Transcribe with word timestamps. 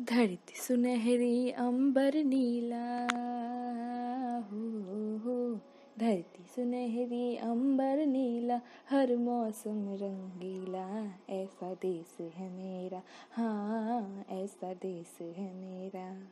धरती 0.00 0.54
सुनहरी 0.54 1.50
अंबर 1.50 2.14
नीला। 2.14 3.06
हो 4.40 5.18
हो 5.18 5.54
धरती 5.98 6.44
सुनहरी 6.56 7.36
अंबर 7.36 8.06
नीला, 8.06 8.60
हर 8.90 9.16
मौसम 9.16 9.94
रंगीला। 9.94 11.12
ऐसा 11.30 11.74
देश 11.74 12.20
है 12.20 12.50
मेरा 12.50 13.02
हाँ 13.32 14.24
ऐसा 14.30 14.74
देश 14.74 15.22
है 15.22 15.54
मेरा। 15.54 16.26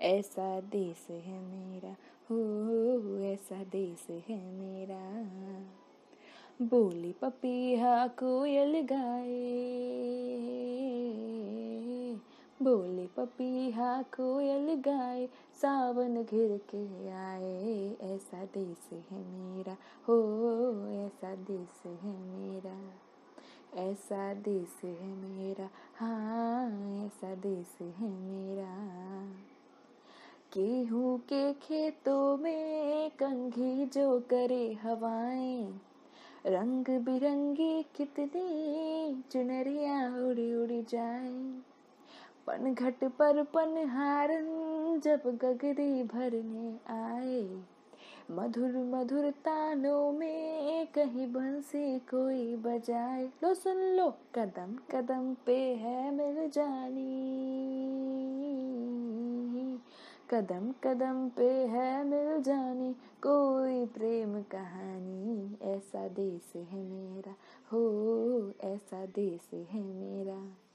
ऐसा 0.00 0.60
देश 0.60 1.10
है 1.10 1.40
मेरा 1.40 1.96
हो, 2.30 3.18
ऐसा 3.24 3.64
देश 3.64 4.06
है 4.10 4.52
मेरा। 4.52 5.24
बोली 6.62 7.12
पपीहा 7.12 8.06
कोयल 8.06 8.80
गाए। 8.80 10.19
बोले, 12.62 13.06
पपीहा 13.06 14.02
कोयल 14.02 14.74
गाए, 14.74 15.26
सावन 15.62 16.22
घिर 16.22 16.60
के 16.74 17.08
आए, 17.10 17.96
ऐसा 18.14 18.44
देश 18.44 18.88
है 18.92 19.18
मेरा, 19.18 19.76
हो, 20.08 20.16
ऐसा 20.88 21.34
देश 21.34 21.82
है 21.86 22.12
मेरा, 22.20 22.76
ऐसा 23.74 24.34
देश 24.34 24.84
है 24.84 25.06
मेरा 25.06 25.68
हाँ 25.98 26.66
ऐसा 27.06 27.34
देश 27.34 27.78
है 27.82 28.10
मेरा, 28.10 28.74
गेहूँ 30.56 31.18
के 31.18 31.52
खेतों 31.52 32.36
में 32.36 33.10
कंघी 33.10 33.86
जो 33.86 34.20
करे 34.20 34.72
हवाएँ, 34.82 35.80
रंग 36.46 36.84
बिरंगी 36.84 37.82
कितनी 37.82 39.22
चुनरिया 39.32 40.28
उड़ी 40.28 40.54
उड़ी 40.54 40.82
जाए 40.82 41.62
पनघट 42.46 43.04
पर 43.04 43.42
पनहारन 43.42 44.46
जब 45.04 45.22
गगरी 45.26 46.02
भरने 46.02 46.80
आए। 46.92 47.62
मधुर 48.30 48.72
मधुर 48.76 49.30
तानों 49.30 50.12
में 50.12 50.86
कहीं 50.86 51.32
बंसी 51.32 51.98
कोई 51.98 52.56
बजाए। 52.56 53.24
लो 53.26 53.54
सुन 53.54 53.76
लो, 53.76 54.14
कदम 54.34 54.78
कदम 54.90 55.36
पे 55.46 55.74
है 55.74 56.10
मिल 56.10 56.50
जानी। 56.50 57.40
कदम 60.30 60.74
कदम 60.84 61.28
पे 61.28 61.66
है 61.66 62.04
मिल 62.04 62.42
जानी, 62.42 62.92
कोई 63.26 63.86
प्रेम 63.86 64.42
कहानी। 64.42 65.58
ऐसा 65.62 66.08
देश 66.08 66.52
है 66.56 66.84
मेरा, 66.84 67.34
हो 67.72 68.52
ऐसा 68.60 69.06
देश 69.06 69.54
है 69.54 69.82
मेरा। 69.82 70.69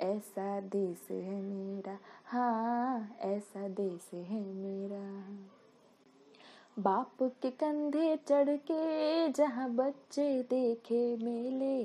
ऐसा 0.00 0.60
देश 0.60 1.10
है 1.10 1.42
मेरा। 1.42 1.98
हाँ 2.24 3.16
ऐसा 3.20 3.68
देश 3.68 4.14
है 4.14 4.44
मेरा। 4.44 5.36
बाप 6.78 7.16
के 7.22 7.50
कंधे 7.50 8.16
चढ़ 8.16 8.56
के 8.56 9.28
जहाँ 9.28 9.70
बच्चे 9.70 10.42
देखे 10.42 11.16
मेले, 11.16 11.84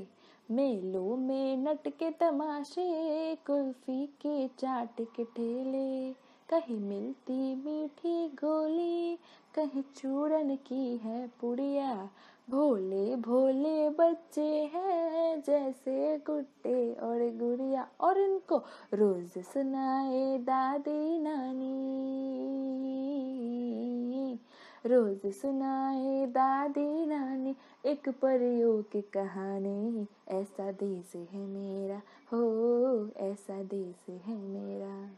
मेलों 0.51 1.17
में 1.17 1.57
नट 1.57 1.87
के 1.87 2.11
तमाशे, 2.11 3.35
कुल्फी 3.35 4.07
के 4.07 4.47
चाट 4.47 5.01
के 5.01 5.23
ठेले। 5.23 6.13
कहीं 6.49 6.79
मिलती 6.79 7.55
मीठी 7.55 8.29
गोली, 8.29 9.19
कहीं 9.55 9.83
चूरन 9.95 10.55
की 10.55 10.97
है 10.97 11.27
पुड़िया। 11.41 12.09
भोले 12.49 13.15
भोले 13.15 13.89
बच्चे 13.89 14.71
हैं 14.73 15.06
जैसे 15.37 16.17
गुड्डे 16.17 16.93
और 16.93 17.19
गुड़िया 17.19 17.87
और 18.01 18.17
इनको 18.17 18.63
रोज 18.93 19.31
सुनाए 19.37 20.37
दादी 20.37 21.19
नानी। 21.19 21.97
रोज 24.85 25.19
सुनाए 25.25 26.25
दादी 26.25 27.05
नानी 27.05 27.55
एक 27.85 28.09
परियों 28.09 28.81
की 28.81 29.01
कहानी। 29.01 30.07
ऐसा 30.27 30.71
देश 30.71 31.15
है 31.15 31.45
मेरा, 31.45 32.01
हो 32.33 33.11
ऐसा 33.17 33.63
देश 33.63 34.09
है 34.09 34.37
मेरा। 34.37 35.09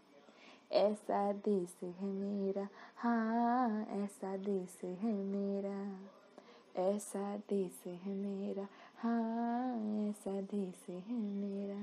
ऐसा 0.71 1.31
देश 1.31 1.83
है 1.83 2.05
मेरा 2.05 2.67
हाँ 2.95 3.85
ऐसा 3.85 4.37
देश 4.37 4.83
है 4.83 5.13
मेरा। 5.13 5.99
ऐसा 6.75 7.37
देश 7.37 7.87
है 7.87 8.15
मेरा 8.15 8.67
हाँ 8.99 10.09
ऐसा 10.09 10.41
देश 10.41 10.85
है 10.89 11.13
मेरा। 11.13 11.81